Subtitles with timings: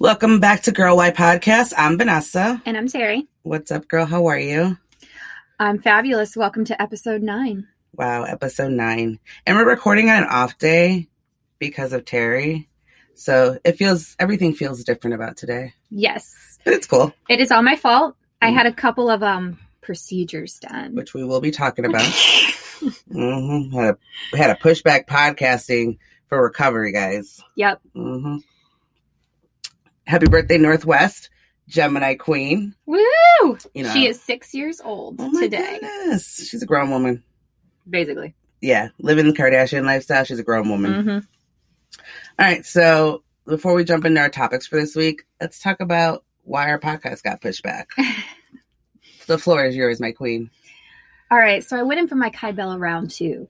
[0.00, 1.74] Welcome back to Girl Why Podcast.
[1.76, 2.62] I'm Vanessa.
[2.64, 3.26] And I'm Terri.
[3.42, 4.06] What's up, girl?
[4.06, 4.78] How are you?
[5.58, 6.34] I'm fabulous.
[6.34, 7.68] Welcome to episode nine.
[7.94, 9.18] Wow, episode nine.
[9.46, 11.08] And we're recording on an off day
[11.58, 12.66] because of Terri.
[13.14, 15.74] So it feels, everything feels different about today.
[15.90, 16.58] Yes.
[16.64, 18.16] But it's cool, It is all my fault.
[18.40, 20.94] I had a couple of um procedures done.
[20.94, 22.06] which we will be talking about.
[23.12, 23.96] hmm Had,
[24.32, 25.98] a, had a pushback podcasting
[26.30, 27.42] for recovery, guys.
[27.56, 27.82] Yep.
[27.94, 28.38] hmm
[30.10, 31.30] Happy birthday, North West,
[31.68, 32.74] Gemini Queen.
[32.84, 32.98] Woo!
[33.74, 33.92] You know.
[33.92, 35.78] She is six years old Oh my today.
[35.80, 36.48] goodness.
[36.50, 37.22] She's a grown woman.
[37.88, 38.34] Basically.
[38.60, 40.24] Yeah, living the Kardashian lifestyle.
[40.24, 41.04] She's a grown woman.
[41.04, 45.78] hmm All right, so before we jump into our topics for this week, let's talk
[45.78, 47.90] about why our podcast got pushed back.
[49.28, 50.50] the floor is yours, my queen.
[51.30, 51.62] All right.
[51.62, 53.46] So I went in for my Kybella round two,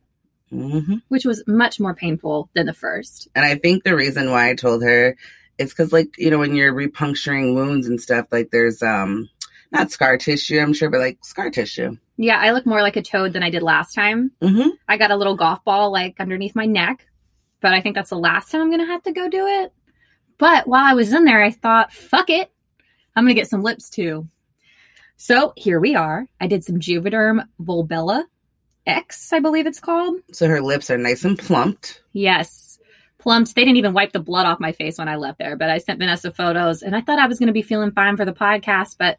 [0.50, 3.28] hmm which was much more painful than the first.
[3.34, 5.16] And I think the reason why I told her
[5.60, 9.28] is because, like, you know, when you're repuncturing wounds and stuff, like there's um
[9.72, 11.96] not scar tissue, I'm sure, but like scar tissue.
[12.16, 14.32] Yeah, I look more like a toad than I did last time.
[14.42, 17.06] hmm I got a little golf ball like underneath my neck,
[17.60, 19.72] but I think that's the last time I'm gonna have to go do it.
[20.38, 22.50] But while I was in there, I thought, fuck it,
[23.14, 24.28] I'm gonna get some lips too.
[25.16, 26.26] So here we are.
[26.40, 28.24] I did some Juvederm Volbella
[28.86, 30.16] X, I believe it's called.
[30.32, 32.02] So her lips are nice and plumped.
[32.12, 32.69] Yes.
[33.20, 33.54] Plumped.
[33.54, 35.78] They didn't even wipe the blood off my face when I left there, but I
[35.78, 38.32] sent Vanessa photos and I thought I was going to be feeling fine for the
[38.32, 38.96] podcast.
[38.98, 39.18] But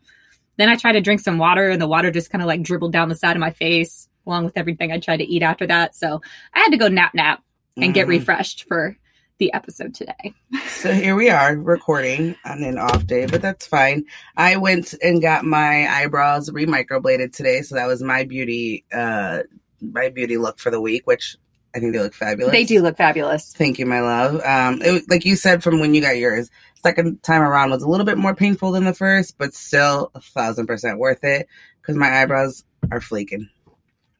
[0.58, 2.92] then I tried to drink some water and the water just kind of like dribbled
[2.92, 5.96] down the side of my face along with everything I tried to eat after that.
[5.96, 6.22] So
[6.54, 7.44] I had to go nap nap
[7.78, 8.10] and get Mhm.
[8.10, 8.98] refreshed for
[9.40, 10.34] the episode today.
[10.68, 14.06] So here we are recording on an off day, but that's fine.
[14.38, 19.40] I went and got my eyebrows re-microbladed today, so that was my beauty, uh,
[19.82, 21.38] my beauty look for the week, which
[21.74, 22.52] I think they look fabulous.
[22.52, 23.54] They do look fabulous.
[23.54, 24.42] Thank you, my love.
[24.44, 26.50] Um, it, like you said from when you got yours,
[26.84, 30.22] second time around was a little bit more painful than the first, but still a
[30.22, 31.48] thousand percent worth it
[31.82, 33.50] because my eyebrows are flaking.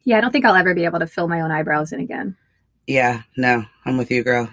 [0.04, 2.36] Yeah, I don't think I'll ever be able to fill my own eyebrows in again.
[2.86, 4.52] Yeah, no, I'm with you, girl.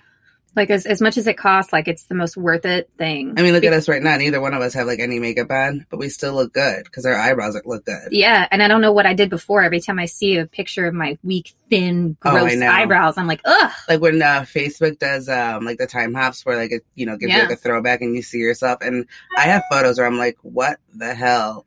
[0.55, 3.35] Like as, as much as it costs, like it's the most worth it thing.
[3.37, 4.17] I mean, look at us right now.
[4.17, 7.05] Neither one of us have like any makeup on, but we still look good because
[7.05, 8.09] our eyebrows look good.
[8.11, 9.61] Yeah, and I don't know what I did before.
[9.61, 12.67] Every time I see a picture of my weak, thin, Oh, gross know.
[12.69, 13.71] eyebrows, I'm like, ugh.
[13.87, 17.15] like when uh, Facebook does um like the time hops where like it you know
[17.17, 19.05] gives you like a throwback and you see yourself and
[19.37, 21.65] I have photos where I'm like what the hell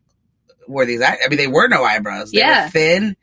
[0.69, 2.65] were these eye- I mean they were no eyebrows they Yeah.
[2.65, 3.17] were thin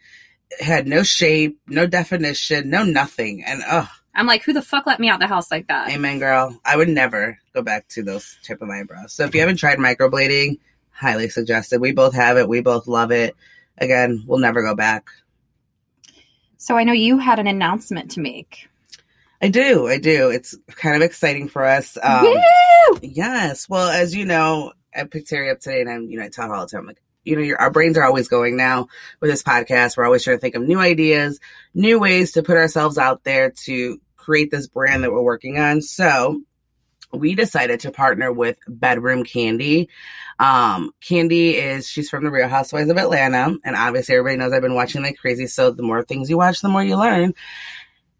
[0.60, 5.00] had no shape no definition no nothing and oh I'm like, who the fuck let
[5.00, 5.90] me out the house like that?
[5.90, 9.42] amen girl I would never go back to those type of eyebrows so if you
[9.42, 10.60] haven't tried microblading
[10.92, 13.36] highly suggested we both have it we both love it
[13.78, 15.10] again we'll never go back
[16.58, 18.68] So I know you had an announcement to make.
[19.42, 23.00] I do I do it's kind of exciting for us um, Woo!
[23.02, 23.70] Yes.
[23.70, 26.54] Well, as you know, I picked Terri up today and I'm, you know, I her
[26.54, 28.88] all the time, like, you know, our brains are always going now
[29.20, 29.98] with this podcast.
[29.98, 31.40] We're always trying to think of new ideas,
[31.74, 35.82] new ways to put ourselves out there to create this brand that we're working on.
[35.82, 36.42] So
[37.12, 39.88] we decided to partner with Bedroom Kandi.
[40.38, 43.58] Um, Kandi is, she's from the Real Housewives of Atlanta.
[43.64, 45.48] And obviously everybody knows I've been watching like crazy.
[45.48, 47.34] So the more things you watch, the more you learn.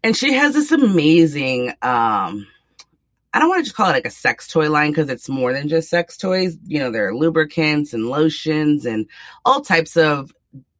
[0.02, 2.46] And she has this amazing, um,
[3.32, 5.52] I don't want to just call it like a sex toy line because it's more
[5.52, 6.56] than just sex toys.
[6.66, 9.06] You know, there are lubricants and lotions and
[9.44, 10.32] all types of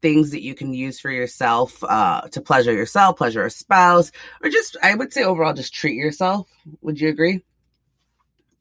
[0.03, 4.13] things that you can use for yourself uh, to pleasure yourself, pleasure a spouse,
[4.43, 6.49] or just, I would say overall, just treat yourself.
[6.83, 7.43] Would you agree?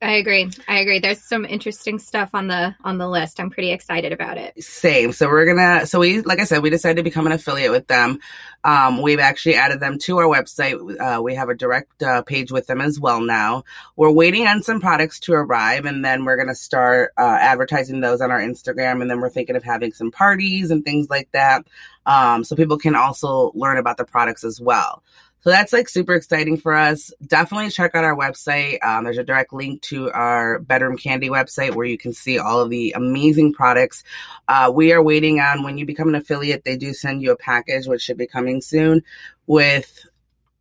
[0.01, 0.49] I agree.
[0.65, 0.99] I agree.
[0.99, 3.37] There's some interesting stuff on the on the list.
[3.37, 4.63] I'm pretty excited about it.
[4.63, 5.11] Same.
[5.11, 5.85] So we're gonna.
[5.85, 8.19] So we, like I said, we decided to become an affiliate with them.
[8.63, 10.79] Um, we've actually added them to our website.
[10.99, 13.65] Uh, we have a direct uh, page with them as well now.
[13.97, 18.21] We're waiting on some products to arrive, and then we're gonna start uh, advertising those
[18.21, 19.01] on our Instagram.
[19.01, 21.65] And then we're thinking of having some parties and things like that,
[22.05, 25.03] um, so people can also learn about the products as well.
[25.41, 27.13] So that's like super exciting for us.
[27.25, 28.83] Definitely check out our website.
[28.83, 32.59] Um, there's a direct link to our Bedroom Kandi website where you can see all
[32.59, 34.03] of the amazing products.
[34.47, 37.37] Uh, we are waiting on when you become an affiliate, they do send you a
[37.37, 39.01] package, which should be coming soon,
[39.47, 40.05] with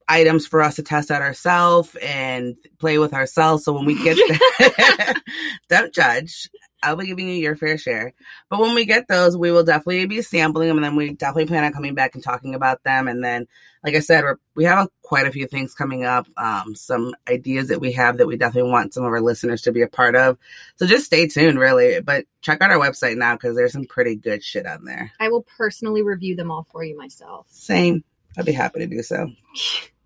[0.09, 3.65] items for us to test out ourselves and play with ourselves.
[3.65, 4.19] So when we get
[4.59, 5.15] there,
[5.69, 6.49] don't judge.
[6.83, 8.15] I'll be giving you your fair share.
[8.49, 11.47] But when we get those, we will definitely be sampling them, and then we definitely
[11.47, 13.09] plan on coming back and talking about them.
[13.09, 13.49] And then,
[13.83, 17.15] like I said, we're, we have a, quite a few things coming up, um, some
[17.29, 19.89] ideas that we have that we definitely want some of our listeners to be a
[19.89, 20.39] part of.
[20.77, 22.01] So just stay tuned, really.
[22.01, 25.11] But check out our website now because there's some pretty good shit on there.
[25.19, 27.47] I will personally review them all for you myself.
[27.51, 28.05] Same.
[28.37, 29.33] I'd be happy to do so.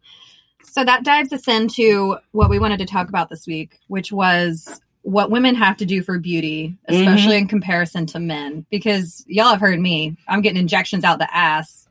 [0.73, 4.81] So that dives us into what we wanted to talk about this week, which was
[5.03, 7.43] what women have to do for beauty, especially mm-hmm.
[7.43, 10.17] in comparison to men, because y'all have heard me.
[10.27, 11.87] I'm getting injections out the ass.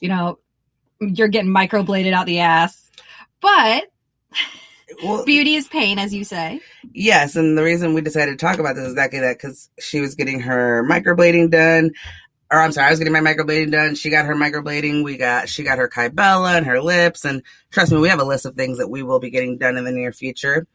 [0.00, 0.38] You know,
[1.00, 2.90] you're getting microbladed out the ass.
[3.40, 3.84] But
[5.02, 6.60] Well, beauty is pain, as you say.
[6.92, 10.00] Yes, and the reason we decided to talk about this is exactly that because she
[10.00, 11.92] was getting her microblading done.
[12.52, 13.94] Or I'm sorry, I was getting my microblading done.
[13.94, 15.04] She got her microblading.
[15.04, 17.24] We got she got her Kybella and her lips.
[17.24, 19.76] And trust me, we have a list of things that we will be getting done
[19.76, 20.66] in the near future.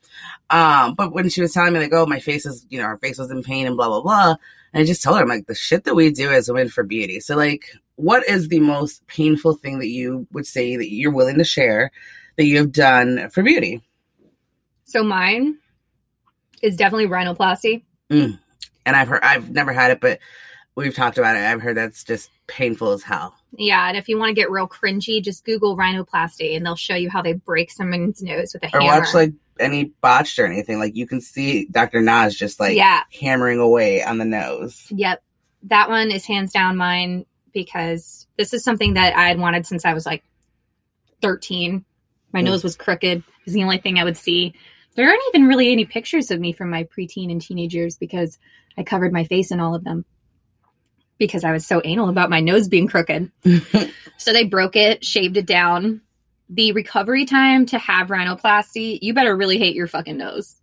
[0.50, 2.98] Um, but when she was telling me like, oh, my face is, you know, her
[2.98, 4.36] face was in pain and blah blah blah,
[4.74, 6.84] and I just told her I'm like, the shit that we do as women for
[6.84, 7.20] beauty.
[7.20, 11.40] So like, what is the most painful thing that you would say that you're willing
[11.40, 11.92] to share
[12.38, 13.82] that you have done for beauty?
[14.86, 15.58] So mine
[16.62, 17.84] is definitely rhinoplasty.
[18.86, 20.20] and I've heard I've never had it, but
[20.76, 21.40] we've talked about it.
[21.44, 23.36] I've heard that's just painful as hell.
[23.58, 26.96] Yeah, and if you want to get real cringy, just Google rhinoplasty and they'll show
[26.96, 28.94] you how they break someone's nose with a Or hammer.
[28.94, 30.78] Or watch like any botched or anything.
[30.80, 32.02] Like you can see Dr.
[32.02, 34.86] Nas just like yeah, hammering away on the nose.
[34.90, 35.24] Yep.
[35.64, 39.86] That one is hands down mine because this is something that I had wanted since
[39.86, 40.24] I was like
[41.22, 41.86] 13.
[42.34, 42.46] My Mm.
[42.46, 43.20] nose was crooked.
[43.20, 44.54] It was the only thing I would see.
[44.96, 48.38] There aren't even really any pictures of me from my preteen and teenage years because
[48.78, 50.06] I covered my face in all of them
[51.18, 53.32] because I was so anal about my nose being crooked.
[54.18, 56.02] so they broke it, shaved it down.
[56.50, 60.58] The recovery time to have rhinoplasty, you better really hate your fucking nose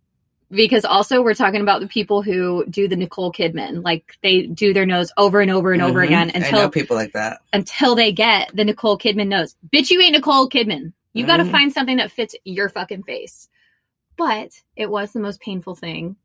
[0.51, 4.75] because also we're talking about the people who do the Nicole Kidman, like they do
[4.75, 6.07] their nose over and over and over Mhm.
[6.07, 7.41] again until people like that.
[7.53, 9.57] until they get the Nicole Kidman nose.
[9.73, 10.93] Bitch, you ain't Nicole Kidman.
[11.15, 13.49] You got to find something that fits your fucking face.
[14.17, 16.17] But it was the most painful thing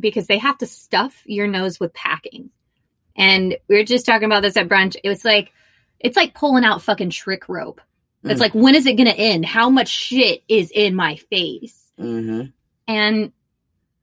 [0.00, 2.50] because they have to stuff your nose with packing.
[3.16, 4.96] And we were just talking about this at brunch.
[5.02, 5.52] It was like
[6.00, 7.80] it's like pulling out fucking trick rope.
[8.24, 8.40] It's Mm.
[8.40, 9.44] like when is it going to end?
[9.46, 11.78] How much shit is in my face?
[11.98, 12.42] hmm
[12.88, 13.32] and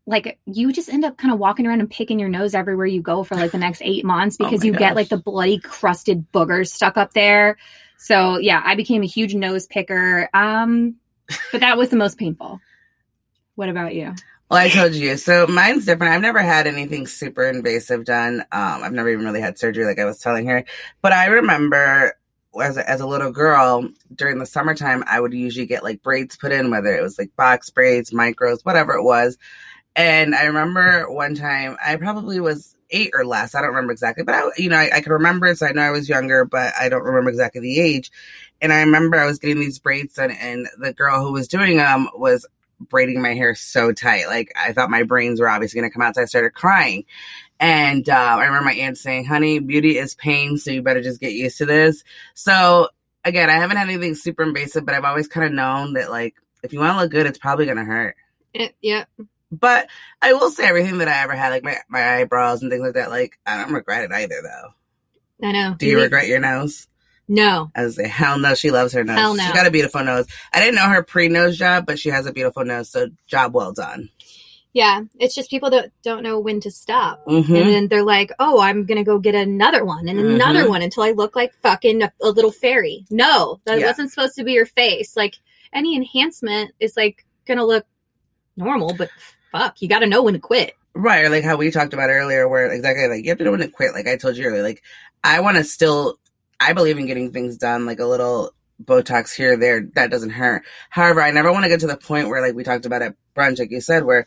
[0.05, 3.01] like you just end up kind of walking around and picking your nose everywhere you
[3.01, 5.59] go for like the next eight months Oh because my you get like the bloody
[5.59, 7.57] crusted boogers stuck up there
[7.97, 10.95] so yeah i became a huge nose picker um
[11.51, 12.59] but that was the most painful
[13.55, 14.13] what about you
[14.49, 15.15] Well, I told you.
[15.17, 16.13] So mine's different.
[16.13, 18.41] I've never had anything super invasive done.
[18.51, 20.65] Um, I've never even really had surgery, like I was telling her.
[21.01, 22.13] But I remember
[22.59, 26.35] as a, as a little girl during the summertime, I would usually get like braids
[26.35, 29.37] put in, whether it was like box braids, micros, whatever it was.
[29.95, 33.55] And I remember one time, I probably was eight or less.
[33.55, 35.57] I don't remember exactly, but I, you know, I, I can remember it.
[35.59, 38.11] So I know I was younger, but I don't remember exactly the age.
[38.61, 41.77] And I remember I was getting these braids done, and the girl who was doing
[41.77, 42.45] them was
[42.79, 44.27] braiding my hair so tight.
[44.27, 46.15] Like I thought my brains were obviously going to come out.
[46.15, 47.05] So I started crying.
[47.59, 50.57] And uh, I remember my aunt saying, honey, beauty is pain.
[50.57, 52.03] So you better just get used to this.
[52.33, 52.89] So
[53.25, 56.35] again, I haven't had anything super invasive, but I've always kind of known that like,
[56.63, 58.15] if you want to look good, it's probably going to hurt.
[58.81, 59.05] yeah
[59.51, 59.87] But
[60.21, 62.93] I will say everything that I ever had, like my, my eyebrows and things like
[62.95, 65.47] that, like I don't regret it either though.
[65.47, 66.87] i know Do you regret your nose?
[67.29, 69.17] No I was like, hell no, she loves her nose.
[69.17, 69.43] Hell no.
[69.43, 70.25] She's got a beautiful nose.
[70.51, 72.89] I didn't know her pre nose job, but she has a beautiful nose.
[72.89, 74.09] So job well done.
[74.73, 77.55] yeah it's just people that don't know when to stop Mm-hmm.
[77.55, 80.69] and then they're like, "Oh, I'm gonna go get another one and another Mhm.
[80.69, 83.87] one until I look like fucking a, a little fairy." No, that Yeah.
[83.87, 85.15] wasn't supposed to be your face.
[85.15, 85.35] Like
[85.73, 87.85] any enhancement is like gonna look
[88.57, 89.09] normal, but
[89.51, 90.73] fuck, you got to know when to quit.
[90.93, 93.51] Right, or like how we talked about earlier, where exactly like you have to know
[93.51, 93.93] when to quit.
[93.93, 94.83] Like I told you earlier, like
[95.23, 96.19] I want to still,
[96.59, 99.87] I believe in getting things done, like a little Botox here there.
[99.95, 100.63] That doesn't hurt.
[100.89, 103.15] However, I never want to get to the point where, like we talked about at
[103.35, 104.25] brunch, like you said, where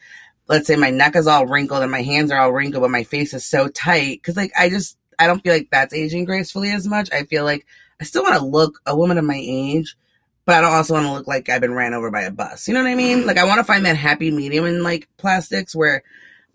[0.49, 3.05] let's say my neck is all wrinkled and my hands are all wrinkled, but my
[3.05, 4.21] face is so tight.
[4.21, 7.11] Because like I just, I don't feel like that's aging gracefully as much.
[7.13, 7.67] I feel like
[8.01, 9.97] I still want to look a woman of my age.
[10.45, 12.67] But I don't also want to look like I've been ran over by a bus.
[12.67, 13.27] You know what I mean?
[13.27, 16.03] Like I want to find that happy medium in like plastics where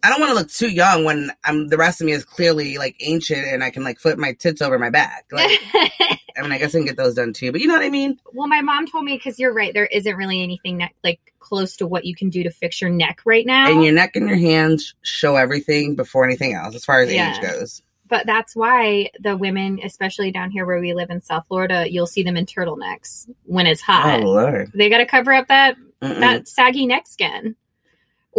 [0.04, 2.78] I don't want to look too young when I'm the rest of me is clearly
[2.78, 5.26] like ancient and I can like flip my tits over my back.
[5.32, 7.84] Like I mean, I guess I can get those done too, but you know what
[7.84, 8.20] I mean?
[8.34, 11.78] well, my mom told me because you're right, there isn't really anything that like close
[11.78, 13.72] to what you can do to fix your neck right now.
[13.72, 17.36] And your neck and your hands show everything before anything else as far as Yeah.
[17.36, 17.82] age goes.
[18.08, 22.06] but that's why the women, especially down here where we live in South Florida, you'll
[22.08, 24.22] see them in turtlenecks when it's hot.
[24.22, 24.72] Oh lord.
[24.76, 26.20] They got to cover up that Mm-mm.
[26.20, 27.56] that saggy neck skin.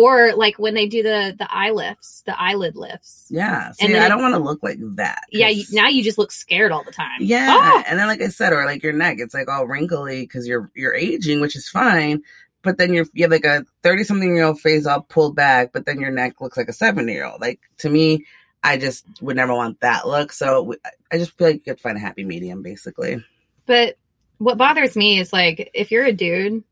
[0.00, 3.26] Or like when they do the the eye lifts, the eyelid lifts.
[3.30, 3.72] yeah.
[3.72, 5.22] See, and I don't want to look like that.
[5.32, 7.18] Yeah, you, now you just look scared all the time.
[7.18, 7.82] Yeah, Oh!
[7.84, 10.70] and then like I said, or like your neck, it's like all wrinkly because you're
[10.76, 12.22] you're aging, which is fine.
[12.62, 15.72] But then you're you have like a thirty something year old face all pulled back,
[15.72, 17.40] but then your neck looks like a seventy year old.
[17.40, 18.24] Like to me,
[18.62, 20.30] I just would never want that look.
[20.30, 20.74] So
[21.10, 23.24] I just feel like you could find a happy medium, basically.
[23.66, 23.98] But
[24.38, 26.62] what bothers me is like if you're a dude,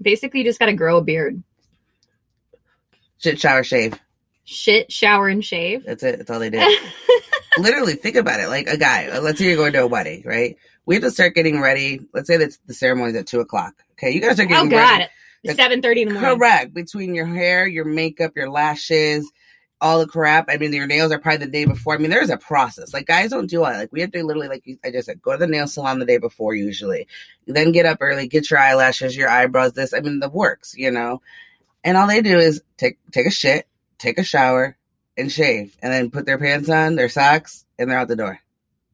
[0.00, 1.42] basically you just got to grow a beard.
[3.22, 3.98] Shit, shower, shave.
[4.44, 5.84] Shit, shower, and shave.
[5.84, 6.18] That's it.
[6.18, 6.80] That's all they did.
[7.58, 8.48] Literally, think about it.
[8.48, 9.06] Like a guy.
[9.06, 10.56] Uh, let's say you're going to a wedding, right?
[10.86, 12.00] We have to start getting ready.
[12.12, 13.74] Let's say that the ceremony's at two o'clock.
[13.92, 15.08] Okay, you start oh getting God,
[15.44, 15.56] ready.
[15.56, 16.38] Seven thirty in the morning.
[16.38, 16.74] Correct.
[16.74, 19.30] Between your hair, your makeup, your lashes,
[19.80, 20.46] all the crap.
[20.48, 21.94] I mean, your nails are probably the day before.
[21.94, 22.92] I mean, there's a process.
[22.92, 23.78] Like guys don't do all that.
[23.78, 26.06] Like we have to literally, like I just said, go to the nail salon the
[26.06, 27.06] day before usually.
[27.46, 29.74] Then get up early, get your eyelashes, your eyebrows.
[29.74, 31.22] This, I mean, the works, you know.
[31.84, 33.66] And all they do is take take a shit,
[33.98, 34.76] take a shower,
[35.16, 38.40] and shave, and then put their pants on, their socks, and they're out the door.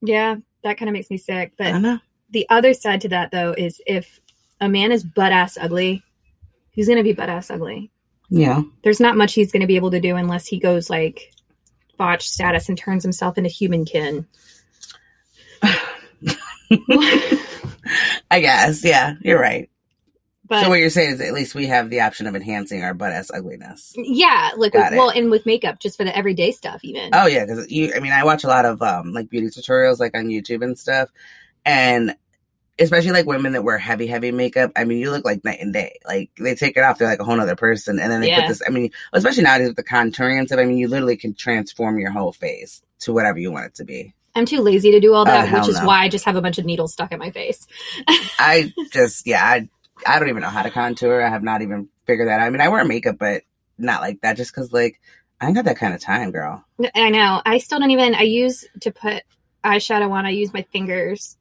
[0.00, 1.52] Yeah, that kind of makes me sick.
[1.58, 1.98] But I know.
[2.30, 4.20] the other side to that though is if
[4.60, 6.02] a man is butt ass ugly,
[6.70, 7.90] he's gonna be butt ass ugly.
[8.30, 8.62] Yeah.
[8.82, 11.32] There's not much he's gonna be able to do unless he goes like
[11.96, 14.26] botch status and turns himself into Human Ken.
[18.30, 18.84] I guess.
[18.84, 19.70] Yeah, you're right.
[20.48, 22.94] But so what you're saying is at least we have the option of enhancing our
[22.94, 23.92] butt ass ugliness.
[23.96, 27.10] yeah, like Got well, and with makeup, just for the everyday stuff, even.
[27.14, 27.92] Oh yeah, because you.
[27.94, 30.78] I mean, I watch a lot of um like beauty tutorials like on YouTube and
[30.78, 31.10] stuff,
[31.64, 32.14] and
[32.80, 34.70] especially like women that wear heavy, heavy makeup.
[34.76, 35.98] I mean, you look like night and day.
[36.06, 38.40] Like they take it off, they're like a whole other person, and then they Yeah.
[38.42, 38.62] put this.
[38.66, 40.60] I mean, especially nowadays with the contouring and stuff.
[40.60, 43.84] I mean, you literally can transform your whole face to whatever you want it to
[43.84, 44.14] be.
[44.34, 45.86] I'm too lazy to do all Oh, that, hell which is no.
[45.86, 47.66] why I just have a bunch of needles stuck in my face.
[48.38, 49.68] I just yeah, I
[50.06, 51.22] I don't even know how to contour.
[51.22, 52.40] I have not even figured that.
[52.40, 52.46] out.
[52.46, 53.42] I mean, I wear makeup, but
[53.78, 54.36] not like that.
[54.36, 55.00] Just because like
[55.40, 56.64] I ain't got that kind of time, girl.
[56.94, 57.42] I know.
[57.44, 58.14] I still don't even.
[58.14, 59.22] I use to put
[59.64, 60.26] eyeshadow on.
[60.26, 61.36] I use my fingers.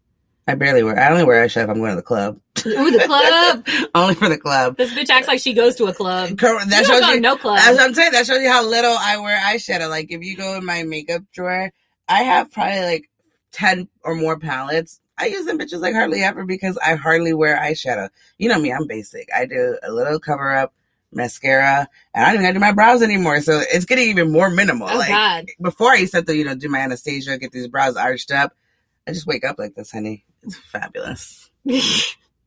[0.48, 1.00] I barely wear.
[1.00, 2.40] I only wear eyeshadow if I'm going to the club.
[2.66, 3.68] Ooh, the club.
[3.96, 4.78] only for the club.
[4.78, 6.38] this bitch acts like she goes to a club.
[6.38, 7.16] That you shows you.
[7.16, 7.58] to no club.
[7.58, 8.12] That's what I'm saying.
[8.12, 9.90] That shows you how little I wear eyeshadow.
[9.90, 11.72] Like if you go in my makeup drawer,
[12.08, 13.10] I have probably like
[13.52, 15.02] ten or more palettes.
[15.18, 18.10] I use them bitches like hardly ever because I hardly wear eyeshadow.
[18.38, 19.30] You know me, I'm basic.
[19.36, 20.74] I do a little cover up,
[21.12, 23.42] mascara, and I don't even gotta do my brows anymore.
[23.42, 24.90] So it's getting even more minimal.
[24.90, 25.46] oh like God.
[25.62, 28.54] before I used to, you know, do my Anastasia, get these brows arched up.
[29.08, 30.26] I just wake up like this, honey.
[30.44, 31.50] It's fabulous.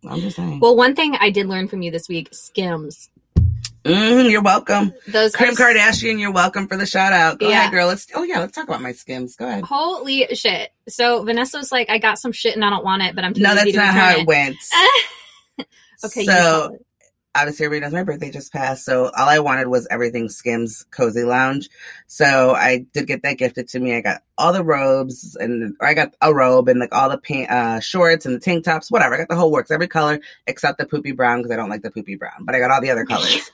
[0.09, 0.61] I'm just saying.
[0.61, 3.11] well, one thing I did learn from you this week: Skims.
[3.85, 4.93] Mhm, you're welcome.
[5.09, 7.39] Those Kim Kardashian, you're welcome for the shout out.
[7.39, 7.61] Go Yeah.
[7.61, 7.87] ahead, girl.
[7.87, 8.07] Let's.
[8.15, 9.37] Oh yeah, let's talk about my skims.
[9.37, 9.65] Go ahead.
[9.65, 10.71] Holy shit!
[10.89, 13.33] So Vanessa was like, I got some shit and I don't want it, but I'm
[13.33, 14.57] too No, that's not how it went.
[16.05, 16.87] okay, so it.
[17.35, 18.85] Obviously, everybody knows my birthday just passed.
[18.85, 21.69] So all I wanted was everything Skims Cozy Lounge.
[22.07, 23.95] So I did get that gifted to me.
[23.95, 27.19] I got all the robes and or I got a robe and like all the
[27.19, 29.15] pant, uh, shorts and the tank tops, whatever.
[29.15, 31.83] I got the whole works, every color except the poopy brown because I don't like
[31.83, 32.45] the poopy brown.
[32.45, 33.51] But I got all the other colors.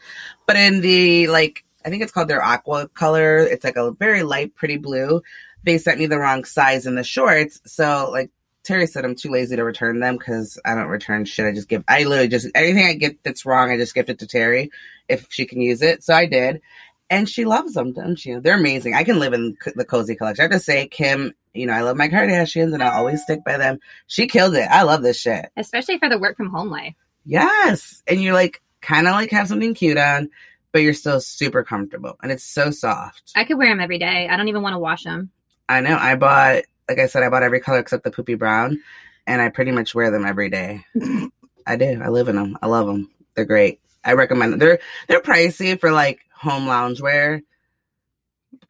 [0.46, 3.38] but in the like, I think it's called their aqua color.
[3.38, 5.22] It's like a very light, pretty blue.
[5.62, 7.60] They sent me the wrong size in the shorts.
[7.66, 8.30] So like
[8.66, 11.46] Terri said I'm too lazy to return them because I don't return shit.
[11.46, 11.84] I just give.
[11.86, 14.70] I literally just anything I get that's wrong, I just gift it to Terri
[15.08, 16.02] if she can use it.
[16.02, 16.60] So I did,
[17.08, 18.34] and she loves them, doesn't she?
[18.34, 18.94] They're amazing.
[18.94, 20.42] I can live in the cozy collection.
[20.42, 21.32] I have to say, Kim.
[21.54, 23.78] You know, I love my Kardashians, and I always stick by them.
[24.08, 24.68] She killed it.
[24.70, 25.50] I love this shit.
[25.56, 26.94] especially for the work from home life.
[27.24, 30.28] Yes, and you're like kind of like have something cute on,
[30.72, 33.32] but you're still super comfortable, and it's so soft.
[33.34, 34.28] I could wear them every day.
[34.28, 35.30] I don't even want to wash them.
[35.68, 35.96] I know.
[35.96, 38.80] I bought, like I said, I bought every color except the poopy brown,
[39.26, 40.84] and I pretty much wear them every day.
[41.66, 42.00] I do.
[42.02, 42.56] I live in them.
[42.62, 43.10] I love them.
[43.34, 43.80] They're great.
[44.04, 44.58] I recommend them.
[44.60, 44.78] They're
[45.08, 47.42] they're pricey for like home loungewear,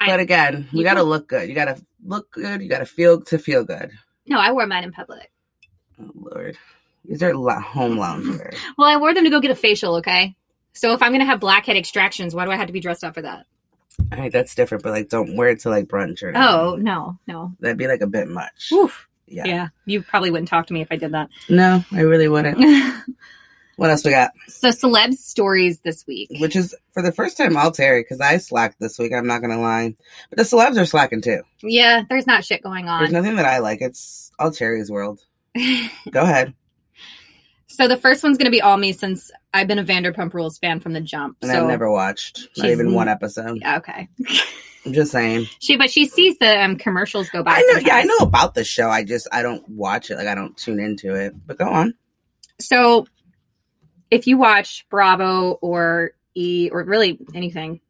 [0.01, 1.49] I- but again, you you got to can- look good.
[1.49, 2.63] You got to look good.
[2.63, 3.91] You got to feel to feel good.
[4.27, 5.31] No, I wore mine in public.
[6.01, 6.57] Oh Lord,
[7.05, 8.57] these are home loungewear.
[8.79, 9.97] Well, I wore them to go get a facial.
[9.97, 10.37] Okay,
[10.73, 13.15] so if I'm gonna have blackhead extractions, why do I have to be dressed up
[13.15, 13.47] for that?
[14.13, 16.33] All right, that's different, but like, don't wear it to like brunch or.
[16.35, 16.89] Oh, anything.
[16.89, 17.53] Oh no, no.
[17.61, 18.71] that'd be like a bit much.
[18.73, 19.09] Oof.
[19.27, 19.45] Yeah.
[19.45, 21.31] Yeah, you probably wouldn't talk to me if I did that.
[21.49, 22.59] No, I really wouldn't.
[23.77, 24.33] What else we got?
[24.49, 26.31] so celeb stories this week.
[26.39, 29.13] Which is for the first time all Terri because I slacked this week.
[29.13, 29.95] I'm not gonna lie,
[30.31, 31.43] but the celebs are slacking too.
[31.63, 33.01] Yeah, there's not shit going on.
[33.01, 33.83] There's nothing that I like.
[33.83, 35.21] It's all Terri's world.
[36.11, 36.55] Go ahead.
[37.77, 40.81] So the first one's gonna be all me since I've been a Vanderpump Rules fan
[40.81, 41.37] from the jump.
[41.43, 43.59] And so I've never watched, not even one episode.
[43.61, 44.09] Yeah, okay.
[44.87, 45.47] I'm just saying.
[45.59, 47.57] She but she sees the um, commercials go by.
[47.57, 47.81] I know.
[47.81, 48.89] Yeah, I know about the show.
[48.89, 50.17] I just I don't watch it.
[50.17, 51.35] Like I don't tune into it.
[51.47, 51.93] But go on.
[52.59, 53.07] So
[54.11, 57.81] if you watch Bravo or E or really anything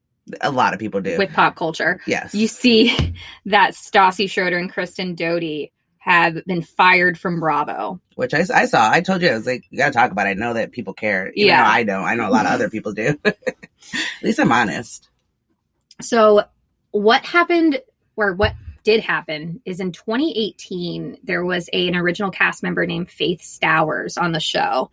[0.41, 1.17] A lot of people do.
[1.17, 2.35] with pop culture, yes.
[2.35, 3.15] you see
[3.47, 5.71] that Stassi Schroeder and Kristen Doute
[6.07, 8.01] have been fired from Bravo.
[8.15, 8.89] Which I, I saw.
[8.91, 10.27] I told you I was like, you gotta talk about.
[10.27, 10.31] it.
[10.31, 11.33] I know that people care.
[11.35, 11.69] Even Yeah.
[11.69, 12.05] I don't.
[12.05, 13.19] I know a lot of other people do.
[13.25, 13.37] At
[14.23, 15.09] least I'm honest.
[16.01, 16.45] So
[16.93, 17.81] what happened
[18.17, 23.11] or what did happen is in 2018 there was a, an original cast member named
[23.11, 24.91] Faith Stowers on the show.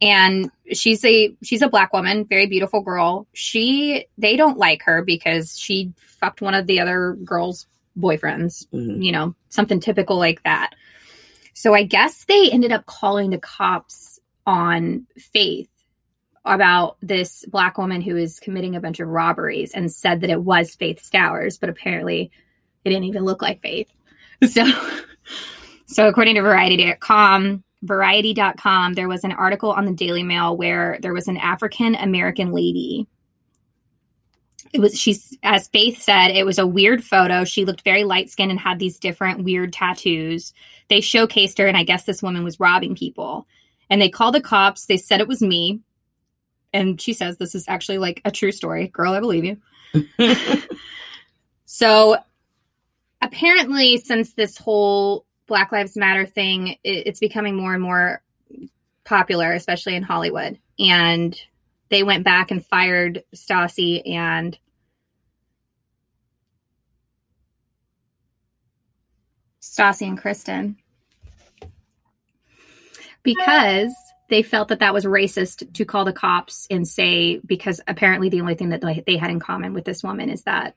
[0.00, 3.26] and she's a she's a black woman, very beautiful girl.
[3.34, 7.66] She they don't like her because she fucked one of the other girls'
[7.98, 9.02] boyfriends, Mhm.
[9.04, 10.70] you know, something typical like that.
[11.54, 15.68] So I guess they ended up calling the cops on Faith
[16.44, 20.40] about this black woman who is committing a bunch of robberies and said that it
[20.40, 22.30] was Faith Stowers, but apparently
[22.84, 23.88] it didn't even look like Faith.
[24.48, 24.64] So
[25.86, 31.12] so according to variety.com, variety.com, there was an article on the Daily Mail where there
[31.12, 33.08] was an African American lady.
[34.72, 37.44] It was she's as Faith said, it was a weird photo.
[37.44, 40.52] She looked very light skinned and had these different weird tattoos.
[40.88, 43.46] They showcased her, and I guess this woman was robbing people.
[43.90, 44.86] And they called the cops.
[44.86, 45.80] They said it was me.
[46.72, 48.88] And she says this is actually like a true story.
[48.88, 49.56] Girl, I believe you.
[51.70, 52.16] So
[53.20, 58.22] apparently, since this whole Black Lives Matter thing, it, it's becoming more and more
[59.04, 60.58] popular, especially in Hollywood.
[60.78, 61.38] And
[61.90, 64.58] they went back and fired Stassi and
[69.60, 70.76] Stassi and Kristen
[73.22, 73.94] because
[74.28, 78.40] they felt that that was racist to call the cops and say because apparently the
[78.40, 80.74] only thing that they they had in common with this woman is that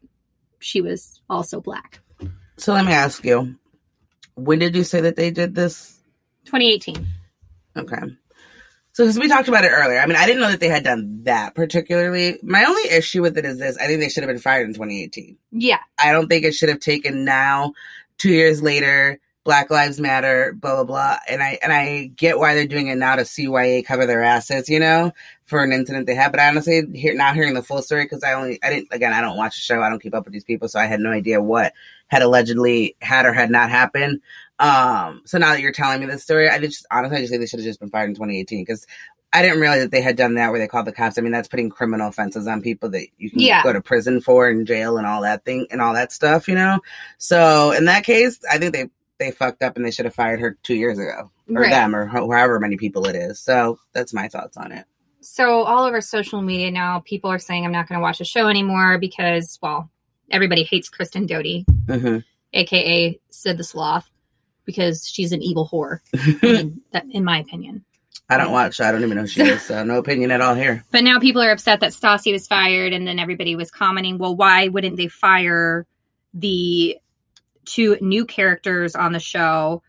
[0.60, 2.00] she was also black.
[2.58, 3.56] So let me ask you,
[4.36, 5.98] when did you say that they did this?
[6.46, 7.08] 2018.
[7.78, 7.98] Okay.
[9.02, 10.84] So, because we talked about it earlier, I mean, I didn't know that they had
[10.84, 12.38] done that particularly.
[12.44, 14.76] My only issue with it is this: I think they should have been fired in
[14.76, 15.38] 2018.
[15.52, 15.80] Yeah.
[15.98, 17.74] I don't think it should have taken now,
[18.20, 19.20] two years later.
[19.44, 22.96] Black Lives Matter, blah blah blah, and I and I get why they're doing it
[22.98, 25.12] now to CYA cover their assets, you know,
[25.46, 26.32] for an incident they had.
[26.32, 29.14] But I honestly, hear, not hearing the full story because I only I didn't again
[29.14, 31.00] I don't watch the show, I don't keep up with these people, so I had
[31.00, 31.74] no idea what
[32.08, 34.22] had allegedly had or had not happened.
[34.60, 37.42] Um, so now that you're telling me this story, I just honestly I just think
[37.42, 38.86] they should have just been fired in 2018 because
[39.34, 41.18] I didn't realize that they had done that where they called the cops.
[41.18, 43.64] I mean, that's putting criminal offenses on people that you can Yeah.
[43.64, 46.54] go to prison for and jail and all that thing and all that stuff, you
[46.56, 46.80] know.
[47.18, 48.90] So in that case, I think they
[49.22, 51.70] they fucked up and they should have fired her two years ago, or Right.
[51.70, 53.40] them, or ho- however many people it is.
[53.40, 54.86] So that's my thoughts on it.
[55.22, 58.26] So all over social media now, people are saying I'm not going to watch the
[58.26, 59.90] show anymore because, well,
[60.32, 62.18] everybody hates Kristen Doute, hmm
[62.54, 64.10] aka Sid the Sloth,
[64.66, 66.00] because she's an evil whore.
[66.44, 67.86] I mean, that, in my opinion.
[68.30, 68.82] I don't watch.
[68.82, 69.62] I don't even know who she is.
[69.62, 70.84] So no opinion at all here.
[70.92, 74.36] But now people are upset that Stassi was fired, and then everybody was commenting, well,
[74.36, 75.86] why wouldn't they fire
[76.34, 76.98] the
[77.72, 79.82] two new characters on the show,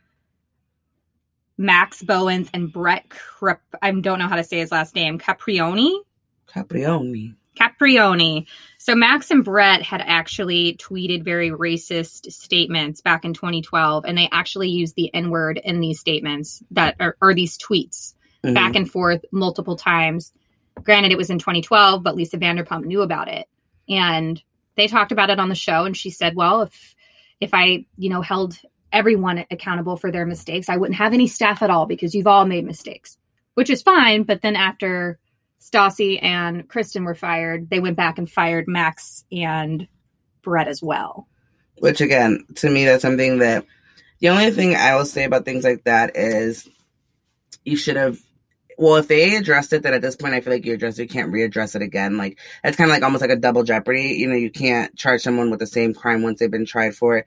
[1.59, 3.61] Max Boyens and Brett Crip?
[3.81, 5.19] I don't know how to say his last name.
[5.19, 6.01] Caprioni?
[6.49, 7.35] Caprioni.
[7.59, 8.47] Caprioni.
[8.79, 14.29] So Max and Brett had actually tweeted very racist statements back in 2012, and they
[14.33, 18.55] actually used the N word in these statements that are, or these tweets Mhm.
[18.55, 20.33] back and forth multiple times.
[20.83, 23.47] Granted, it was in 2012, but Lisa Vanderpump knew about it,
[23.89, 24.43] and
[24.77, 25.85] they talked about it on the show.
[25.85, 26.95] And she said, "Well, if
[27.43, 28.57] if I, you know, held
[28.93, 32.47] everyone accountable for their mistakes, I wouldn't have any staff at all because you've all
[32.47, 33.19] made mistakes,
[33.55, 35.19] which is fine." But then after
[35.61, 39.89] Stassi and Kristen were fired, they went back and fired Max and
[40.43, 41.29] Brett as well.
[41.79, 43.65] Which again, to me, that's something that
[44.21, 46.69] the only thing I will say about things like that is
[47.65, 48.19] you should have.
[48.79, 51.03] Well, if they addressed it, then at this point, I feel like you addressed it.
[51.05, 52.17] You can't readdress it again.
[52.17, 54.15] Like it's kind of like almost like a double jeopardy.
[54.19, 57.19] You know, you can't charge someone with the same crime once they've been tried for
[57.19, 57.27] it.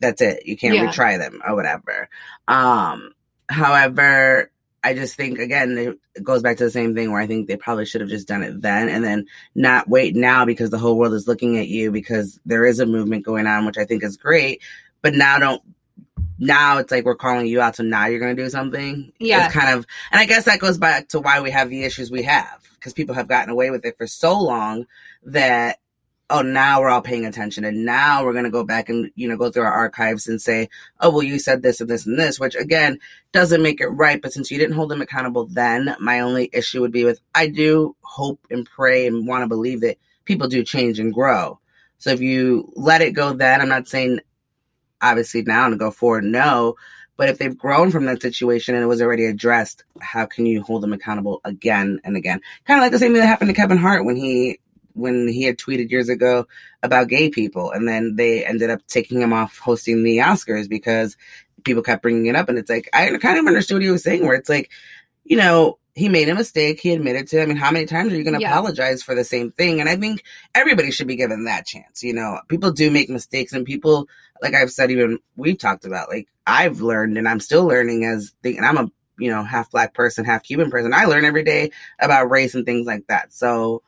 [0.00, 0.44] That's it.
[0.46, 0.86] You can't Yeah.
[0.90, 2.08] retry them or whatever.
[2.48, 3.12] Um,
[3.48, 4.50] however,
[4.82, 7.56] I just think again it goes back to the same thing where I think they
[7.56, 10.98] probably should have just done it then and then not wait now because the whole
[10.98, 14.04] world is looking at you because there is a movement going on, which I think
[14.04, 14.60] is great.
[15.00, 15.62] But now don't
[16.38, 19.12] now it's like we're calling you out, so now you're going to do something.
[19.18, 19.46] Yeah.
[19.46, 22.10] it's kind of, and I guess that goes back to why we have the issues
[22.10, 24.86] we have because people have gotten away with it for so long
[25.22, 25.78] that
[26.30, 29.28] oh now we're all paying attention and now we're going to go back and you
[29.28, 30.68] know go through our archives and say
[31.00, 32.98] oh well you said this and this and this which again
[33.32, 36.80] doesn't make it right but since you didn't hold them accountable then my only issue
[36.80, 40.62] would be with i do hope and pray and want to believe that people do
[40.62, 41.58] change and grow
[41.98, 44.20] so if you let it go then i'm not saying
[45.10, 46.74] obviously now to go forward no
[47.16, 50.62] but if they've grown from that situation and it was already addressed how can you
[50.62, 53.54] hold them accountable again and again kind of like the same thing that happened to
[53.54, 54.58] kevin hart when he
[54.94, 56.46] when he had tweeted years ago
[56.82, 61.16] about gay people and then they ended up taking him off hosting the oscars because
[61.64, 64.02] people kept bringing it up and it's like i kind of understood what he was
[64.02, 64.70] saying where it's like
[65.24, 67.42] you know he made a mistake he admitted to it.
[67.42, 68.50] i mean how many times are you going to Yeah.
[68.50, 70.22] apologize for the same thing and i think
[70.54, 74.08] everybody should be given that chance you know people do make mistakes and people
[74.44, 78.32] like i've said even we've talked about like i've learned and i'm still learning as
[78.42, 80.92] the, and i'm a you know, half black person, half Cuban person.
[80.92, 83.32] I learn every day about race and things like that.
[83.32, 83.82] So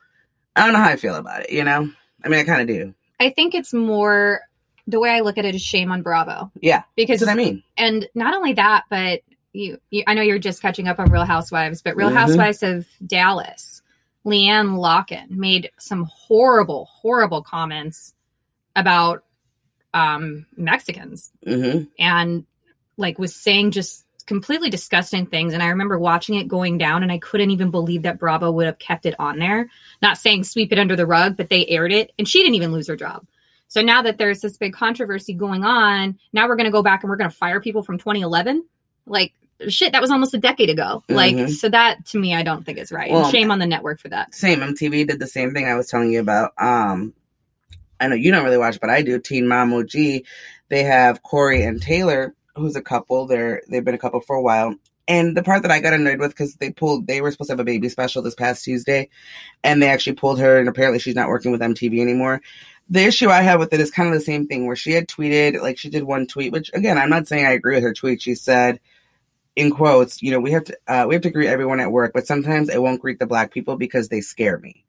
[0.55, 1.91] I don't know how I feel about it, you know?
[2.25, 2.95] I mean, I kind of do.
[3.19, 4.41] I think it's more
[4.87, 6.53] the way I look at it is shame on Bravo.
[6.61, 6.85] Yeah.
[6.95, 7.63] Because I mean.
[7.77, 11.25] and not only that, but you, you I know you're just catching up on Real
[11.25, 12.15] Housewives, but Real Mhm.
[12.17, 13.83] Housewives of Dallas,
[14.25, 18.15] LeeAnne Locken made some horrible, horrible comments
[18.77, 19.25] about
[19.97, 21.31] um Mexicans.
[21.47, 22.45] Hmm and
[22.99, 25.55] like was saying just completely disgusting things.
[25.55, 28.67] And i remember watching it going down and i couldn't even believe that bravo would
[28.67, 29.69] have kept it on there.
[30.03, 32.73] Not saying sweep it under the rug but they aired it and she didn't even
[32.73, 33.27] lose her job.
[33.69, 37.03] So now that there's this big controversy going on now we're going to go back
[37.03, 38.65] and we're going to fire people from 2011
[39.07, 39.33] like
[39.69, 41.03] shit that was almost a decade ago.
[41.09, 41.51] Like Mhm.
[41.51, 43.11] so that to me i don't think is right.
[43.11, 44.35] Well- and shame on the network for that.
[44.35, 44.61] Same.
[44.61, 46.53] MTV did the same thing I was telling you about.
[46.59, 47.15] Um,
[48.01, 49.19] I know you don't really watch, but I do.
[49.19, 49.93] Teen Mom OG.
[50.69, 53.27] They have Cory and Taylor, who's a couple.
[53.27, 54.75] They're they've been a couple for a while.
[55.09, 57.53] And the part that I got annoyed with because they pulled, they were supposed to
[57.53, 59.09] have a baby special this past Tuesday,
[59.63, 62.43] and they actually pulled her, and apparently she's not working with MTV anymore.
[62.89, 65.09] The issue I have with it is kind of the same thing where she had
[65.09, 67.95] tweeted, like she did one tweet, which again, I'm not saying I agree with her
[67.95, 68.23] tweet.
[68.23, 68.81] She said,
[69.55, 72.13] in quotes, you know, we have to uh, we have to greet everyone at work,
[72.13, 74.85] but sometimes I won't greet the black people because they scare me.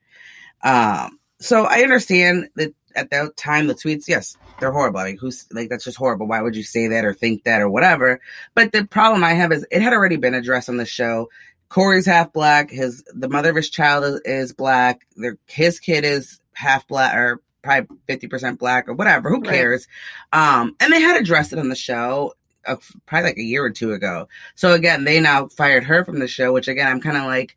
[0.63, 4.99] Um, so I understand that at that time the tweets, yes, they're horrible.
[4.99, 6.27] Like who's like that's just horrible.
[6.27, 8.19] Why would you say that or think that or whatever?
[8.55, 11.29] But the problem I have is it had already been addressed on the show.
[11.69, 12.69] Cory's half black.
[12.69, 15.05] His the mother of his child is, is black.
[15.15, 19.29] Their his kid is half black or probably fifty percent black or whatever.
[19.29, 19.49] Who Right.
[19.49, 19.87] cares?
[20.33, 22.33] Um, and they had addressed it on the show.
[22.65, 24.27] Uh, probably like a year or two ago.
[24.55, 27.55] So again, they now fired her from the show, which again, I'm kind of like,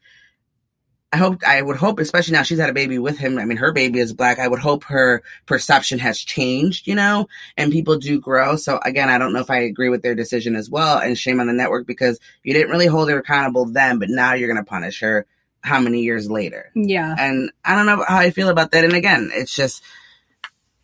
[1.12, 3.37] I hope, I would hope, especially now she's had a baby with him.
[3.38, 4.38] I mean, her baby is black.
[4.38, 8.55] I would hope her perception has changed, you know, and people do grow.
[8.55, 10.99] So again, I don't know if I agree with their decision as well.
[10.99, 14.35] And shame on the network because you didn't really hold her accountable then, but now
[14.35, 15.27] you're going to punish her
[15.62, 16.70] how many years later?
[16.75, 18.85] yeah And I don't know how I feel about that.
[18.85, 19.83] And again, it's just,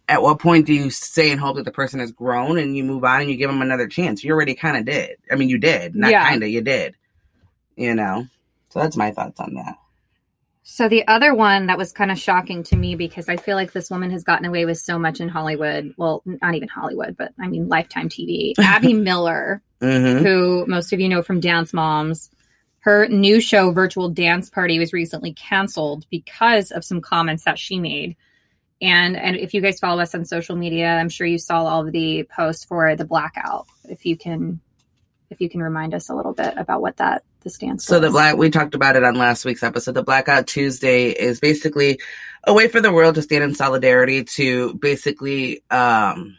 [0.08, 2.84] at what point do you say and hope that the person has grown and you
[2.84, 4.22] move on and you give them another chance?
[4.22, 5.16] You already kind of did.
[5.30, 6.28] I mean, you did, not Yeah.
[6.28, 6.94] kind of, you did.
[7.76, 8.26] You know?
[8.70, 9.76] So that's my thoughts on that.
[10.68, 13.70] So the other one that was kind of shocking to me because I feel like
[13.70, 15.94] this woman has gotten away with so much in Hollywood.
[15.96, 18.52] Well, not even Hollywood, but I mean Lifetime TV.
[18.58, 20.24] Abby Miller, Mm-hmm.
[20.24, 22.30] who most of you know from Dance Moms,
[22.80, 27.78] her new show Virtual Dance Party was recently canceled because of some comments that she
[27.78, 28.16] made.
[28.82, 31.86] And and if you guys follow us on social media, I'm sure you saw all
[31.86, 33.66] of the posts for the blackout.
[33.84, 34.60] If you can
[35.30, 38.10] if you can remind us a little bit about what that the stands So the
[38.10, 39.92] black we talked about it on last week's episode.
[39.92, 42.00] The Blackout Tuesday is basically
[42.44, 46.36] a way for the world to stand in solidarity to basically um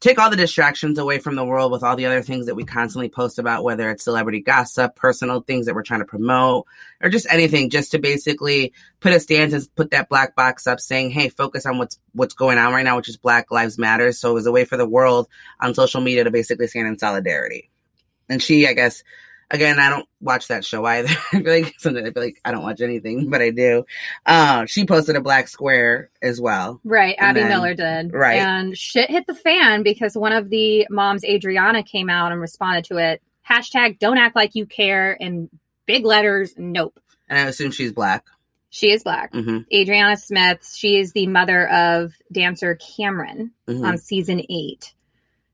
[0.00, 2.64] take all the distractions away from the world with all the other things that we
[2.64, 6.66] constantly post about, whether it's celebrity gossip, personal things that we're trying to promote,
[7.02, 10.80] or just anything, just to basically put a stance and put that black box up
[10.80, 14.12] saying, Hey, focus on what's what's going on right now, which is Black Lives Matter.
[14.12, 15.28] So it was a way for the world
[15.60, 17.70] on social media to basically stand in solidarity.
[18.28, 19.02] And she, I guess,
[19.50, 21.08] again, I don't watch that show either.
[21.32, 23.84] I feel like sometimes I feel like I don't watch anything, but I do.
[24.26, 26.80] Uh, she posted a black square as well.
[26.84, 28.12] Right, Abby then- Miller did.
[28.12, 28.38] right.
[28.40, 32.84] And shit hit the fan because one of the moms, Adriana, came out and responded
[32.86, 33.22] to it.
[33.48, 35.50] Hashtag don't act like you care in
[35.86, 36.98] big letters, nope.
[37.28, 38.24] And I assume she's black.
[38.70, 39.32] She is black.
[39.32, 44.94] hmm Adriana Smith, she is the mother of dancer Cameron hmm on season eight.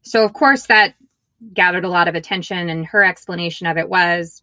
[0.03, 0.95] So, of course, that
[1.53, 4.43] gathered a lot of attention, and her explanation of it was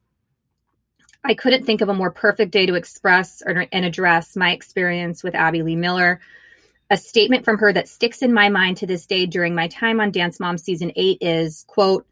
[1.23, 5.23] I couldn't think of a more perfect day to express or, and address my experience
[5.23, 6.21] with Abby Lee Miller.
[6.89, 9.99] A statement from her that sticks in my mind to this day during my time
[9.99, 12.07] on Dance Mom season eight is quote,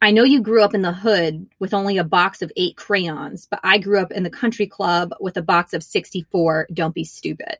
[0.00, 3.46] I know you grew up in the hood with only a box of eight crayons,
[3.50, 6.68] but I grew up in the country club with a box of 64.
[6.72, 7.56] Don't be stupid.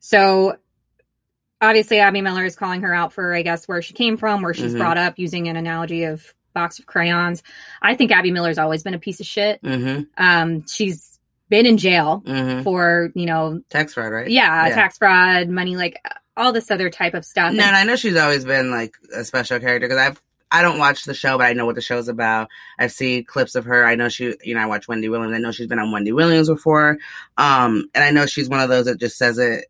[0.00, 0.56] So
[1.60, 4.54] obviously Abby Miller is calling her out for, I guess, where she came from, where
[4.54, 4.78] she's Mhm.
[4.78, 7.42] brought up using an analogy of box of crayons.
[7.82, 9.60] I think Abby Miller's always been a piece of shit.
[9.62, 11.18] hmm Um, she's
[11.48, 14.28] been in jail hmm for, you know, Tax fraud, right?
[14.28, 14.74] yeah, Yeah.
[14.74, 15.96] tax fraud, money, like
[16.36, 17.52] all this other type of stuff.
[17.52, 20.80] No, and I know she's always been like a special character because I've I don't
[20.80, 22.48] watch the show, but I know what the show's about.
[22.76, 23.86] I've seen clips of her.
[23.86, 25.32] I know she, you know, I watch Wendy Williams.
[25.32, 26.98] I know she's been on Wendy Williams before,
[27.36, 29.66] um, and I know she's one of those that just says it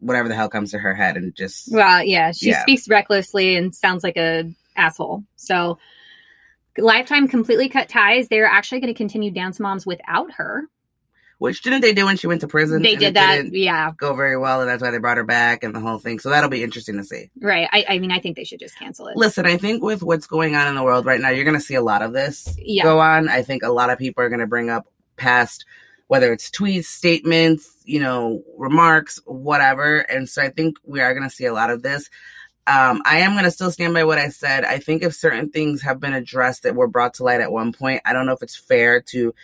[0.00, 2.62] whatever the hell comes to her head and just Well, yeah, she Yeah.
[2.62, 5.24] speaks recklessly and sounds like a asshole.
[5.36, 5.78] So
[6.76, 8.26] Lifetime completely cut ties.
[8.28, 10.64] They're actually going to continue Dance Moms without her.
[11.38, 12.80] which didn't they do when she went to prison?
[12.80, 13.52] They did that.
[13.52, 13.90] Yeah.
[13.98, 16.18] Go very well, and that's why they brought her back and the whole thing.
[16.20, 17.28] So that'll be interesting to see.
[17.38, 17.68] Right.
[17.70, 19.16] I, I mean, I think they should just cancel it.
[19.16, 21.60] Listen, I think with what's going on in the world right now, you're going to
[21.60, 22.84] see a lot of this Yeah.
[22.84, 23.28] go on.
[23.28, 25.66] I think a lot of people are going to bring up past,
[26.08, 29.98] whether it's tweets, statements, you know, remarks, whatever.
[29.98, 32.10] And so I think we are going to see a lot of this.
[32.66, 34.64] Um, I am going to still stand by what I said.
[34.64, 37.72] I think if certain things have been addressed that were brought to light at one
[37.72, 39.34] point, I don't know if it's fair to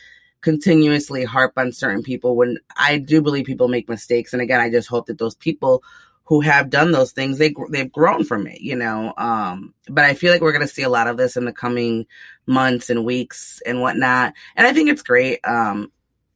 [0.41, 4.33] continuously harp on certain people when I do believe people make mistakes.
[4.33, 5.83] And again, I just hope that those people
[6.31, 10.15] who have done those things they they've grown from it you know um but i
[10.15, 12.07] feel like we're going to see a lot of this in the coming
[12.47, 15.91] months and weeks and whatnot and i think it's great um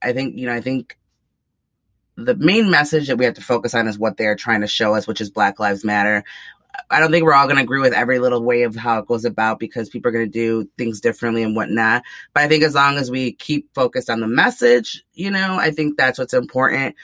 [0.05, 0.97] i think you know i think
[2.17, 4.95] the main message that we have to focus on is what they're trying to show
[4.95, 6.25] us which is black lives matter.
[6.91, 9.07] I don't think we're all going to agree with every little way of how it
[9.07, 12.03] goes about because people are going to do things differently and whatnot.
[12.33, 15.71] But i think as long as we keep focused on the message you know i
[15.71, 16.95] think that's what's important.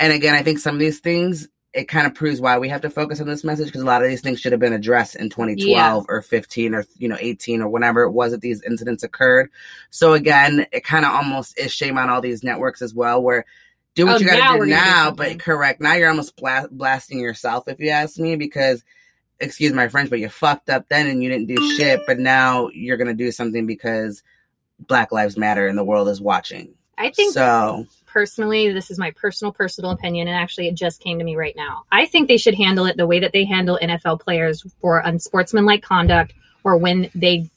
[0.00, 2.82] And again i think some of these things it kind of proves why we have
[2.82, 5.16] to focus on this message because a lot of these things should have been addressed
[5.16, 6.02] in 2012 Yeah.
[6.14, 9.50] or 15 or you know 18 or whenever it was that these incidents occurred.
[9.90, 13.44] So again, it kind of almost is shame on all these networks as well, where
[13.94, 17.20] do what Oh, you got to do now, but correct now you're almost bla- blasting
[17.20, 18.84] yourself if you ask me because.
[19.40, 22.02] Excuse my French, but you fucked up then and you didn't do shit.
[22.06, 24.22] But now you're gonna do something because
[24.78, 26.74] Black Lives Matter and the world is watching.
[26.96, 27.84] I think so.
[28.12, 31.56] Personally, this is my personal personal opinion, and actually, it just came to me right
[31.56, 31.84] now.
[31.90, 35.82] I think they should handle it the way that they handle NFL players for unsportsmanlike
[35.82, 37.48] conduct, or when they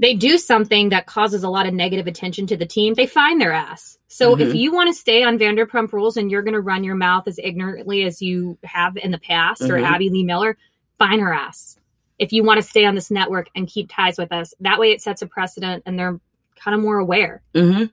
[0.00, 2.94] they do something that causes a lot of negative attention to the team.
[2.94, 3.98] They find their ass.
[4.06, 4.58] So if Mhm.
[4.60, 7.40] you want to stay on Vanderpump Rules and you're going to run your mouth as
[7.42, 9.84] ignorantly as you have in the past, or Mhm.
[9.84, 10.56] Abby Lee Miller,
[10.98, 11.78] fine her ass.
[12.18, 14.92] If you want to stay on this network and keep ties with us, that way
[14.92, 16.20] it sets a precedent, and they're
[16.56, 17.84] kind of more aware hmm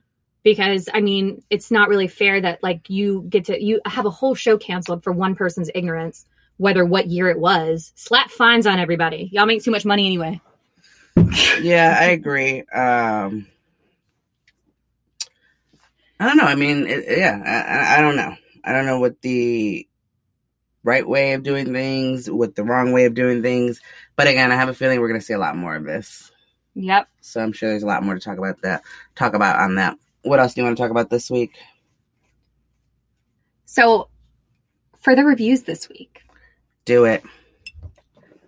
[0.46, 4.10] because I mean, it's not really fair that like you get to you have a
[4.10, 6.24] whole show canceled for one person's ignorance,
[6.56, 7.92] whether what year it was.
[7.96, 9.28] Slap fines on everybody.
[9.32, 10.40] Y'all make too much money anyway.
[11.60, 12.60] yeah, I agree.
[12.60, 13.48] Um,
[16.20, 16.44] I don't know.
[16.44, 18.36] I mean, it, yeah, I, I- don't know.
[18.62, 19.84] I don't know what the
[20.84, 23.80] right way of doing things, what the wrong way of doing things.
[24.14, 26.30] But again, I have a feeling we're going to see a lot more of this.
[26.74, 27.08] Yep.
[27.20, 28.82] So I'm sure there's a lot more to talk about that.
[29.16, 29.96] Talk about on that.
[30.26, 31.52] What else do you want to talk about this week?
[33.64, 34.08] So
[34.98, 36.22] for the reviews this week,
[36.84, 37.22] Do it.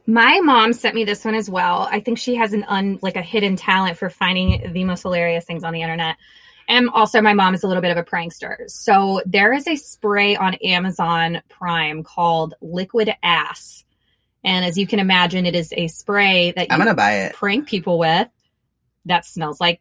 [0.07, 1.88] my mom sent me this one as well.
[1.91, 5.45] I think she has an un like a hidden talent for finding the most hilarious
[5.45, 6.17] things on the internet.
[6.71, 8.69] And also, my mom is a little bit of a prankster.
[8.69, 13.85] So there is a spray on Amazon Prime called Liquid Ass.
[14.45, 17.35] And as you can imagine, it is a spray that you I'm gonna buy it.
[17.35, 18.29] prank people with
[19.07, 19.81] that smells like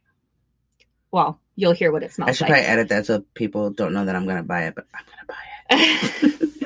[1.12, 2.28] well you'll hear what it smells.
[2.28, 2.30] Like.
[2.30, 4.76] I should like probably edit that so people don't know that I'm gonna buy it,
[4.76, 5.36] but I'm gonna buy
[5.76, 6.54] it.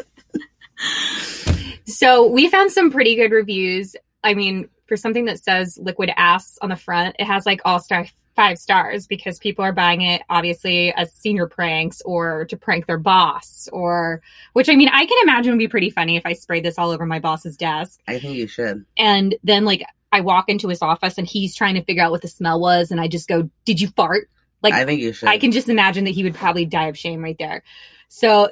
[1.86, 6.58] so we found some pretty good reviews i mean for something that says liquid ass
[6.62, 10.22] on the front it has like all star five stars because people are buying it
[10.30, 14.22] obviously as senior pranks or to prank their boss or
[14.54, 16.92] which i mean i can imagine would be pretty funny if i sprayed this all
[16.92, 18.86] over my boss's desk I think you should.
[18.98, 22.22] and then like i walk into his office and he's trying to figure out what
[22.22, 24.30] the smell was and i just go did you fart
[24.62, 25.30] like I think you should.
[25.30, 27.64] I can just imagine that he would probably die of shame right there.
[28.10, 28.50] So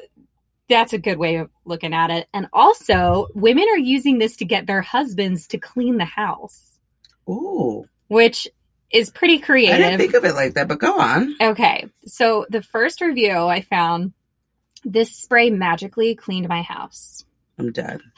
[0.68, 2.28] that's a good way of looking at it.
[2.34, 6.78] And also, women are using this to get their husbands to clean the house,
[7.30, 8.48] Ooh, which
[8.92, 9.76] is pretty creative.
[9.76, 11.36] I didn't think of it like that, but go on.
[11.42, 11.88] Okay.
[12.06, 14.14] So the first review I found
[14.84, 17.26] this spray magically cleaned my house.
[17.58, 18.02] I'm dead.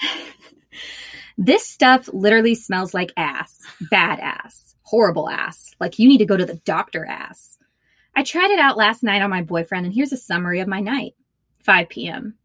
[1.37, 6.37] This stuff literally smells like ass, bad ass, horrible ass, like you need to go
[6.37, 7.57] to the doctor ass.
[8.15, 10.79] I tried it out last night on my boyfriend, and here's a summary of my
[10.79, 11.15] night
[11.63, 12.35] 5 p.m.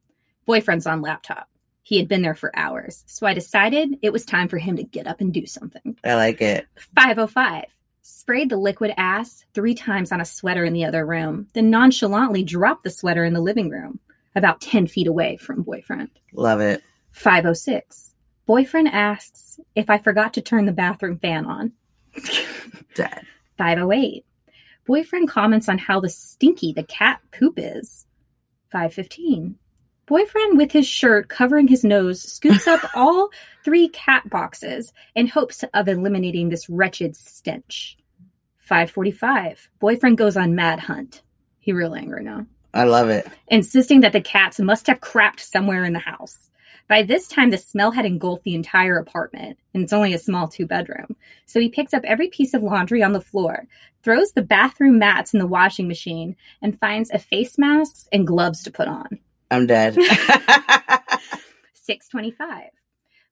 [0.47, 1.49] Boyfriend's on laptop.
[1.83, 4.83] He had been there for hours, so I decided it was time for him to
[4.83, 5.97] get up and do something.
[6.05, 6.67] I like it.
[6.97, 7.65] 505.
[8.03, 12.43] Sprayed the liquid ass three times on a sweater in the other room, then nonchalantly
[12.43, 14.01] dropped the sweater in the living room,
[14.35, 16.11] about 10 feet away from boyfriend.
[16.33, 16.83] Love it.
[17.13, 18.15] 506.
[18.47, 21.73] Boyfriend asks if I forgot to turn the bathroom fan on.
[22.95, 23.27] Dead.
[23.59, 24.25] 508.
[24.87, 28.07] Boyfriend comments on how the stinky the cat poop is.
[28.70, 29.57] 515.
[30.07, 33.31] Boyfriend with his shirt covering his nose scoops up all
[33.64, 37.96] three cat boxes in hopes of eliminating this wretched stench.
[38.59, 39.70] 545.
[39.81, 41.22] Boyfriend goes on mad hunt.
[41.59, 43.27] He real angry now I love it.
[43.49, 46.51] insisting that the cats must have crapped somewhere in the house.
[46.88, 50.46] By this time, the smell had engulfed the entire apartment, and it's only a small
[50.46, 51.16] two bedroom.
[51.44, 53.66] So he picks up every piece of laundry on the floor,
[54.03, 58.62] throws the bathroom mats in the washing machine, and finds a face mask and gloves
[58.62, 59.18] to put on.
[59.51, 59.94] I'm dead.
[61.75, 62.70] 625.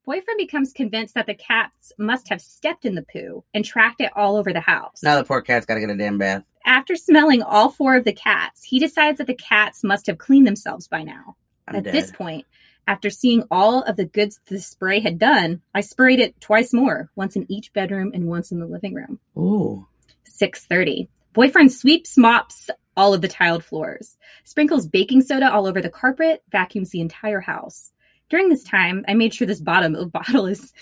[0.07, 4.13] Boyfriend becomes convinced that the cats must have stepped in the poo and tracked it
[4.15, 5.03] all over the house.
[5.03, 6.43] now the poor cat's got to get a damn bath.
[6.67, 10.47] After smelling all four of the cats, he decides that the cats must have cleaned
[10.47, 11.37] themselves by now.
[11.67, 11.95] I'm At dead.
[11.95, 12.45] this point,
[12.87, 17.11] after seeing all of the goods the spray had done, I sprayed it twice more,
[17.17, 19.21] once in each bedroom and once in the living room.
[19.37, 19.87] Ooh.
[20.25, 21.09] 6:30.
[21.33, 26.43] Boyfriend sweeps mops all of the tiled floors, sprinkles baking soda all over the carpet,
[26.51, 27.93] vacuums the entire house.
[28.29, 30.73] During this time, I made sure this bottom of bottle is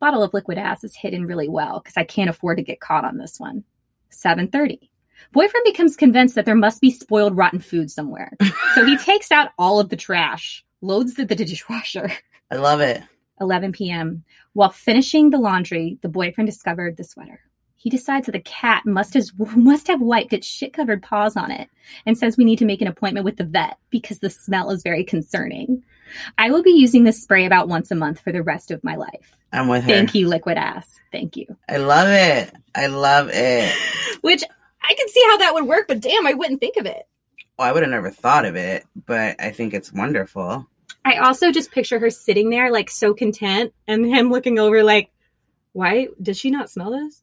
[0.00, 3.04] bottle of liquid ass is hidden really well because I can't afford to get caught
[3.04, 3.64] on this one.
[4.10, 4.90] 7:30.
[5.32, 8.32] Boyfriend becomes convinced that there must be spoiled rotten food somewhere.
[8.74, 12.10] so he takes out all of the trash, loads the, the dishwasher.
[12.50, 13.02] I love it.
[13.40, 14.24] 11 p.m.
[14.52, 17.40] While finishing the laundry, the boyfriend discovered the sweater.
[17.76, 19.24] He decides that the cat must have
[19.56, 21.70] must have wiped its shit-covered paws on it
[22.04, 24.82] and says we need to make an appointment with the vet because the smell is
[24.82, 25.82] very concerning.
[26.36, 28.96] I will be using this spray about once a month for the rest of my
[28.96, 29.34] life.
[29.52, 29.88] I'm with her.
[29.88, 31.00] Thank you, liquid ass.
[31.10, 31.46] Thank you.
[31.68, 32.52] I love it.
[32.74, 33.72] I love it.
[34.20, 34.44] Which
[34.82, 37.08] I can see how that would work, but damn, I wouldn't think of it.
[37.60, 40.66] Well, I would have never thought of it, but I think it's wonderful.
[41.04, 45.10] I also just picture her sitting there like so content and him looking over like,
[45.72, 47.22] why does she not smell this?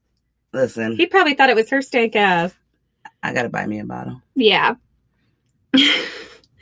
[0.54, 2.54] Listen, He probably thought it was her stank ass.
[3.24, 4.22] I gotta buy me a bottle.
[4.36, 4.76] Yeah.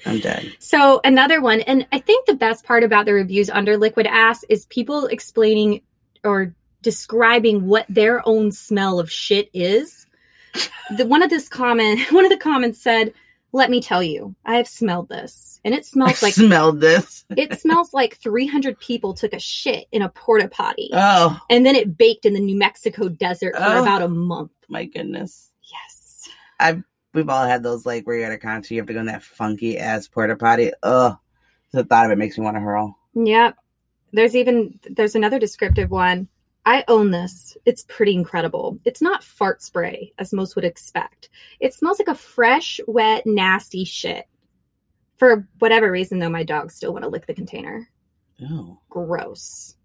[0.05, 0.53] I'm dead.
[0.59, 4.45] So another one, and I think the best part about the reviews under Liquid Ass
[4.47, 5.81] is people explaining
[6.23, 10.07] or describing what their own smell of shit is.
[10.95, 13.13] The one of this comment, one of the comments said,
[13.55, 17.23] "Let me tell you, I have smelled this, and it smells like smelled this.
[17.37, 21.75] it smells like 300 people took a shit in a porta potty, Oh and then
[21.75, 23.81] it baked in the New Mexico desert for Oh.
[23.81, 25.51] about a month." my goodness.
[25.63, 26.27] Yes.
[26.59, 28.99] I've We've all had those like where you're at a concert, you have to go
[28.99, 30.71] in that funky ass porta potty.
[30.83, 31.15] Ugh.
[31.71, 32.97] The thought of it makes me want to hurl.
[33.13, 33.55] Yep.
[34.11, 36.27] There's even there's another descriptive one.
[36.65, 37.55] I own this.
[37.65, 38.79] It's pretty incredible.
[38.85, 41.29] It's not fart spray as most would expect.
[41.59, 44.25] It smells like a fresh, wet, nasty shit.
[45.17, 47.87] For whatever reason though, my dogs still want to lick the container.
[48.41, 49.75] Oh, Gross.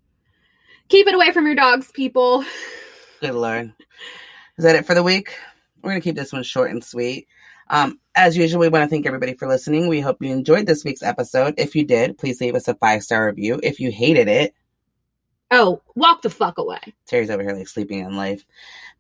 [0.89, 2.45] Keep it away from your dogs, people.
[3.21, 3.73] good lord.
[4.59, 5.35] Is that it for the week?
[5.83, 7.29] We're gonna keep this one short and sweet.
[7.69, 9.87] Um, as usual, we want to thank everybody for listening.
[9.87, 11.55] We hope you enjoyed this week's episode.
[11.57, 13.61] If you did, please leave us a five star review.
[13.63, 14.55] If you hated it,
[15.51, 16.81] Oh, walk the fuck away.
[17.07, 18.45] Terri's over here like sleeping in life.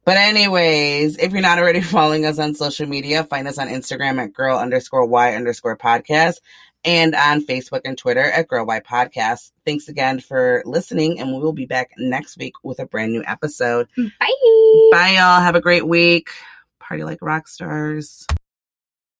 [0.04, 4.18] But anyways, if you're not already following us on social media, find us on Instagram
[4.18, 6.40] at girl underscore y underscore podcast
[6.84, 9.52] and on Facebook and Twitter at girl y podcast.
[9.64, 13.22] Thanks again for listening, and we will be back next week with a brand new
[13.26, 13.88] episode.
[13.96, 14.88] Bye.
[14.90, 15.40] Bye, y'all.
[15.40, 16.30] Have a great week.
[16.78, 18.26] Party like rock stars.